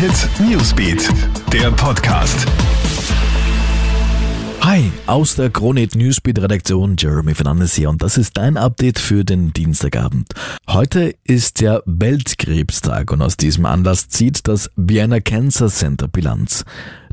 [0.00, 1.10] Hit Newsbeat,
[1.52, 2.46] der Podcast.
[4.62, 9.26] Hi, aus der Kronit Newsbeat Redaktion Jeremy Fernandes hier und das ist dein Update für
[9.26, 10.32] den Dienstagabend.
[10.66, 16.64] Heute ist der Weltkrebstag und aus diesem Anlass zieht das Vienna Cancer Center Bilanz.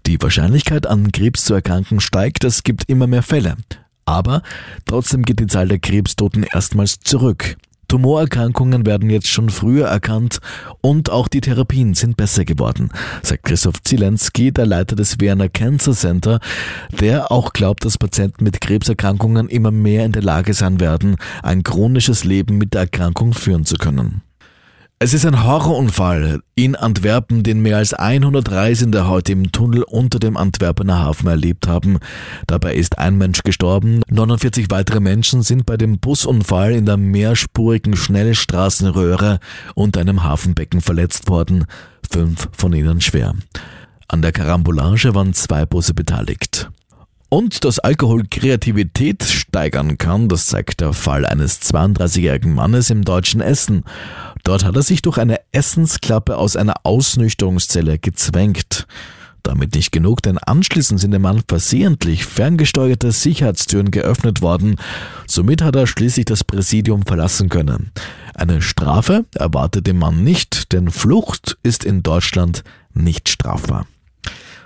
[0.06, 3.58] Die Wahrscheinlichkeit an Krebs zu erkranken steigt, es gibt immer mehr Fälle.
[4.06, 4.44] Aber
[4.86, 7.58] trotzdem geht die Zahl der Krebstoten erstmals zurück.
[7.88, 10.40] Tumorerkrankungen werden jetzt schon früher erkannt
[10.82, 12.92] und auch die Therapien sind besser geworden,
[13.24, 16.40] sagt Christoph Zielenski, der Leiter des Werner Cancer Center,
[17.00, 21.64] der auch glaubt, dass Patienten mit Krebserkrankungen immer mehr in der Lage sein werden, ein
[21.64, 24.22] chronisches Leben mit der Erkrankung führen zu können.
[25.00, 30.18] Es ist ein Horrorunfall in Antwerpen, den mehr als 100 Reisende heute im Tunnel unter
[30.18, 32.00] dem Antwerpener Hafen erlebt haben.
[32.48, 37.96] Dabei ist ein Mensch gestorben, 49 weitere Menschen sind bei dem Busunfall in der mehrspurigen
[37.96, 39.38] Schnellstraßenröhre
[39.76, 41.66] und einem Hafenbecken verletzt worden,
[42.10, 43.36] fünf von ihnen schwer.
[44.08, 46.72] An der Karambolage waren zwei Busse beteiligt.
[47.30, 53.42] Und dass Alkohol Kreativität steigern kann, das zeigt der Fall eines 32-jährigen Mannes im deutschen
[53.42, 53.84] Essen.
[54.48, 58.88] Dort hat er sich durch eine Essensklappe aus einer Ausnüchterungszelle gezwängt.
[59.44, 64.78] Damit nicht genug, denn anschließend sind dem Mann versehentlich ferngesteuerte Sicherheitstüren geöffnet worden.
[65.28, 67.92] Somit hat er schließlich das Präsidium verlassen können.
[68.36, 73.86] Eine Strafe erwartet dem Mann nicht, denn Flucht ist in Deutschland nicht strafbar.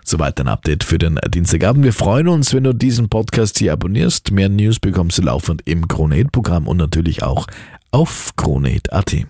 [0.05, 1.83] Soweit ein Update für den Dienstagabend.
[1.83, 4.29] Wir freuen uns, wenn du diesen Podcast hier abonnierst.
[4.29, 7.47] Mehr News bekommst du laufend im Kronehit-Programm und natürlich auch
[7.89, 9.25] auf kronehit.at.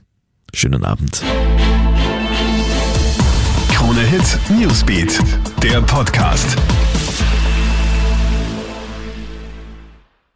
[0.53, 1.23] Schönen Abend.
[3.73, 5.19] Krone Hit Newsbeat,
[5.63, 6.57] der Podcast.